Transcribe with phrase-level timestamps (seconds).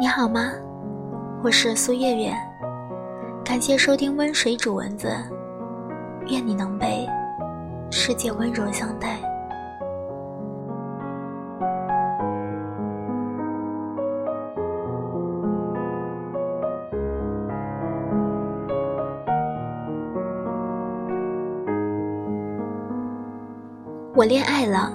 [0.00, 0.52] 你好吗？
[1.42, 2.32] 我是苏月月，
[3.44, 5.08] 感谢收听温水煮蚊子，
[6.28, 7.04] 愿你能被
[7.90, 9.18] 世界温柔相待。
[24.14, 24.92] 我恋爱了，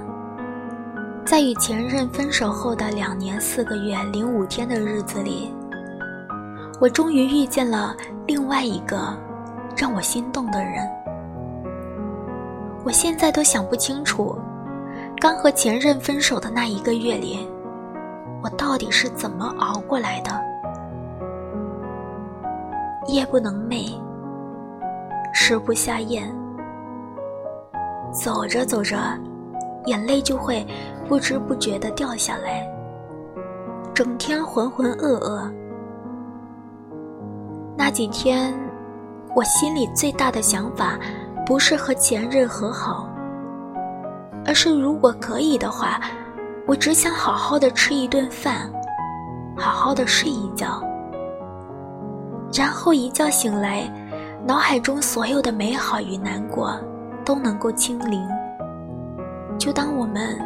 [1.34, 5.52] 在与前任分手后的两年四个月零五天的日子里，
[6.80, 7.98] 我终于遇见了
[8.28, 9.18] 另外一个
[9.76, 10.88] 让我心动的人。
[12.86, 14.38] 我现在都想不清楚，
[15.20, 17.50] 刚和前任分手的那一个月里，
[18.44, 20.40] 我到底是怎么熬过来的。
[23.08, 24.00] 夜不能寐，
[25.34, 26.32] 食不下咽。
[28.12, 28.96] 走着走着，
[29.86, 30.66] 眼泪就会
[31.08, 32.68] 不知不觉地掉下来，
[33.94, 35.52] 整天浑浑噩噩。
[37.78, 38.54] 那几天，
[39.36, 40.98] 我心里最大的想法，
[41.46, 43.10] 不是和前任和好，
[44.46, 46.00] 而是如果可以的话，
[46.66, 48.72] 我只想好好的吃一顿饭，
[49.58, 50.82] 好好的睡一觉，
[52.54, 53.92] 然后一觉醒来，
[54.46, 56.74] 脑海中所有的美好与难过。
[57.26, 58.22] 都能够清零，
[59.58, 60.38] 就当我们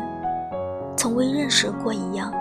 [0.95, 2.31] 从未认识过一样。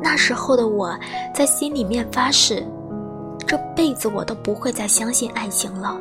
[0.00, 0.94] 那时候的我
[1.32, 2.66] 在心里面发誓，
[3.46, 5.96] 这辈子我都不会再相信爱情了。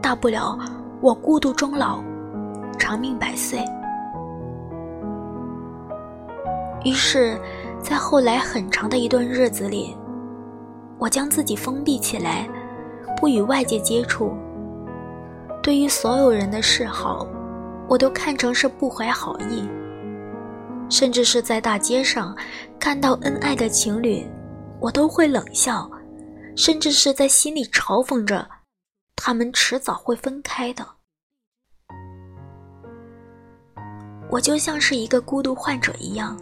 [0.00, 0.58] 大不了
[1.00, 2.00] 我孤独终老，
[2.78, 3.62] 长命百岁。
[6.84, 7.38] 于是，
[7.80, 9.96] 在后来很长的一段日子里，
[10.98, 12.48] 我将自己封闭起来。
[13.20, 14.32] 不与外界接触，
[15.68, 17.28] 对于所有人的示好，
[17.90, 19.68] 我都看成是不怀好意。
[20.88, 22.34] 甚至是在大街上
[22.80, 24.26] 看到恩爱的情侣，
[24.80, 25.86] 我都会冷笑，
[26.56, 28.48] 甚至是在心里嘲讽着，
[29.14, 30.88] 他们迟早会分开的。
[34.30, 36.34] 我就像是一个孤独患者一样，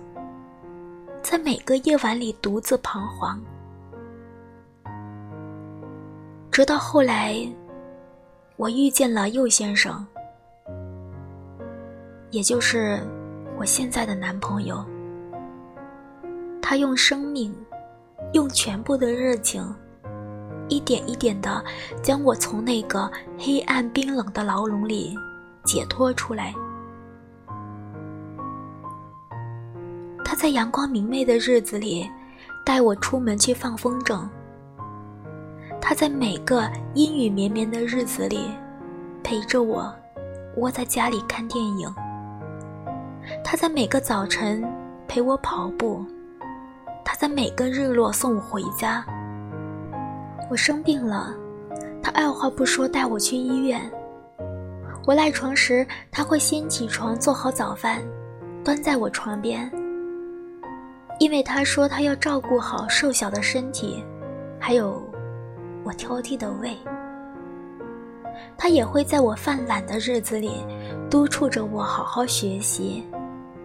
[1.20, 3.42] 在每个夜晚里独自彷徨。
[6.52, 7.44] 直到后来，
[8.56, 10.04] 我遇见了右先生，
[12.30, 12.98] 也就是
[13.58, 14.82] 我现在的男朋友。
[16.62, 17.54] 他用生命，
[18.32, 19.62] 用全部的热情，
[20.68, 21.62] 一点一点的
[22.02, 25.14] 将我从那个黑暗冰冷的牢笼里
[25.62, 26.54] 解脱出来。
[30.24, 32.10] 他在阳光明媚的日子里，
[32.64, 34.26] 带我出门去放风筝。
[35.88, 38.50] 他在每个阴雨绵绵的日子里，
[39.22, 39.94] 陪着我，
[40.56, 41.88] 窝在家里看电影。
[43.44, 44.64] 他在每个早晨
[45.06, 46.04] 陪我跑步，
[47.04, 49.06] 他在每个日落送我回家。
[50.50, 51.32] 我生病了，
[52.02, 53.80] 他二话不说带我去医院。
[55.06, 58.02] 我赖床时，他会先起床做好早饭，
[58.64, 59.70] 端在我床边。
[61.20, 64.04] 因为他说他要照顾好瘦小的身体，
[64.58, 65.00] 还有。
[65.86, 66.76] 我挑剔的胃，
[68.58, 70.66] 他也会在我犯懒的日子里
[71.08, 73.06] 督促着我好好学习，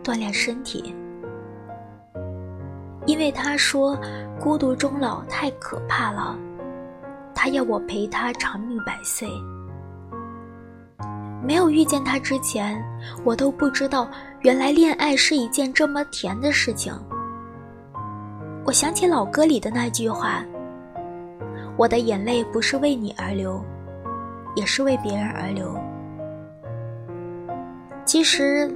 [0.04, 0.96] 锻炼身体。
[3.08, 3.98] 因为他说
[4.40, 6.38] 孤独终老太可怕了，
[7.34, 9.28] 他要我陪他长命百岁。
[11.44, 12.80] 没有遇见他之前，
[13.24, 14.08] 我都不知道
[14.42, 16.94] 原来恋爱是一件这么甜的事情。
[18.64, 20.46] 我想起老歌里的那句话。
[21.82, 23.60] 我的眼泪不是为你而流，
[24.54, 25.76] 也是为别人而流。
[28.06, 28.72] 其实，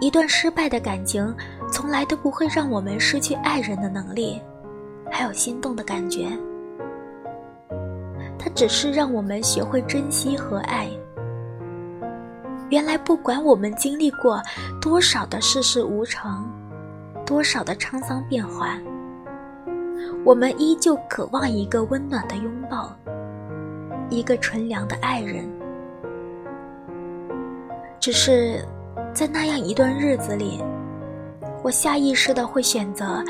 [0.00, 1.34] 一段失败的感情，
[1.72, 4.40] 从来都不会让我们失去爱人的能力，
[5.10, 6.28] 还有心动的感觉。
[8.38, 10.88] 它只是让我们学会珍惜和爱。
[12.70, 14.40] 原来，不管我们经历过
[14.80, 16.48] 多少的世事无常，
[17.26, 18.80] 多少的沧桑变幻。
[20.24, 22.94] 我们依旧渴望一个温暖的拥抱，
[24.10, 25.48] 一个纯良的爱人。
[28.00, 28.64] 只是，
[29.12, 30.62] 在那样一段日子里，
[31.62, 33.24] 我下意识的会选择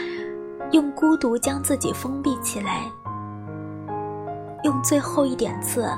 [0.72, 2.82] 用孤独将自己封闭起来，
[4.64, 5.88] 用最后一点刺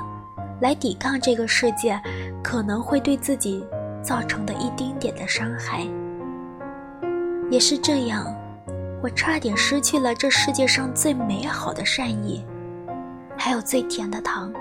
[0.61, 1.99] 来抵抗这个世界
[2.43, 3.65] 可能会对自己
[4.01, 5.85] 造成的一丁点的伤害。
[7.49, 8.33] 也是这样。
[9.01, 12.43] 我差点失去了这世界上最美好的善意，
[13.37, 14.51] 还有最甜的糖。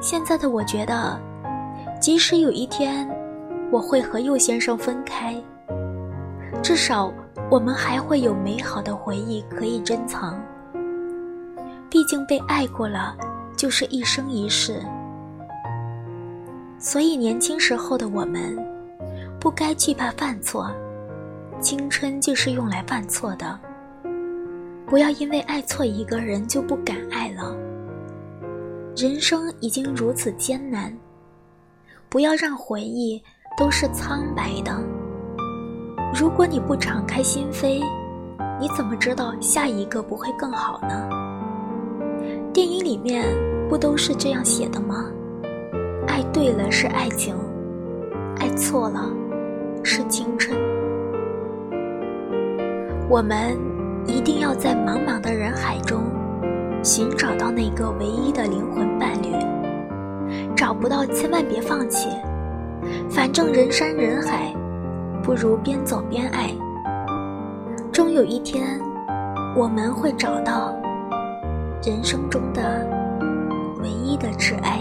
[0.00, 1.18] 现在的我觉得，
[2.00, 3.08] 即使有一天
[3.72, 5.34] 我会和右先生分开，
[6.62, 7.12] 至少
[7.50, 10.40] 我们还会有美好的回忆可以珍藏。
[11.90, 13.16] 毕竟被爱过了，
[13.56, 14.80] 就是一生一世。
[16.78, 18.56] 所以年轻时候的我们，
[19.40, 20.70] 不该惧怕犯错，
[21.64, 23.58] 青春就是用来犯错的。
[24.86, 27.56] 不要因为爱错一个人就不敢爱了。
[28.94, 30.94] 人生已经如此艰难，
[32.10, 33.20] 不要让回忆
[33.56, 34.78] 都是苍白的。
[36.14, 37.82] 如果你不敞开心扉，
[38.60, 41.08] 你怎么知道下一个不会更好呢？
[42.52, 43.24] 电影里面
[43.70, 45.06] 不都是这样写的吗？
[46.06, 47.34] 爱对了是爱情，
[48.36, 49.10] 爱错了
[49.82, 50.54] 是青春。
[53.08, 53.56] 我们
[54.06, 56.04] 一定要在茫茫的人海中
[56.82, 59.34] 寻找到那个唯一的灵魂伴侣。
[60.56, 62.08] 找不到，千万别放弃，
[63.10, 64.54] 反正人山人海，
[65.22, 66.50] 不如边走边爱。
[67.92, 68.80] 终有一天，
[69.54, 70.74] 我们会找到。
[71.86, 72.88] 人生中的
[73.82, 74.80] 唯一的挚爱。